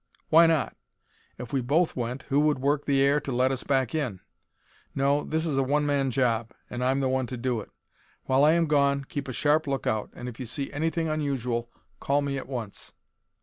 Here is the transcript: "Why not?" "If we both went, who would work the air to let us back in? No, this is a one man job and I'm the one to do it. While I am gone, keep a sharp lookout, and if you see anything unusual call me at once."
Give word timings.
"Why 0.29 0.47
not?" 0.47 0.75
"If 1.37 1.53
we 1.53 1.61
both 1.61 1.95
went, 1.95 2.23
who 2.29 2.39
would 2.39 2.57
work 2.57 2.85
the 2.85 3.03
air 3.03 3.19
to 3.19 3.31
let 3.31 3.51
us 3.51 3.63
back 3.63 3.93
in? 3.93 4.19
No, 4.95 5.23
this 5.23 5.45
is 5.45 5.57
a 5.59 5.61
one 5.61 5.85
man 5.85 6.09
job 6.09 6.53
and 6.71 6.83
I'm 6.83 7.01
the 7.01 7.07
one 7.07 7.27
to 7.27 7.37
do 7.37 7.59
it. 7.61 7.69
While 8.23 8.43
I 8.43 8.53
am 8.53 8.65
gone, 8.65 9.03
keep 9.03 9.27
a 9.27 9.31
sharp 9.31 9.67
lookout, 9.67 10.09
and 10.15 10.27
if 10.27 10.39
you 10.39 10.47
see 10.47 10.73
anything 10.73 11.07
unusual 11.07 11.69
call 11.99 12.23
me 12.23 12.35
at 12.39 12.47
once." 12.49 12.93